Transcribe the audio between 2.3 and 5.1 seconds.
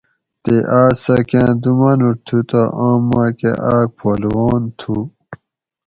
تہ ام میکہ آک پہلوان تھو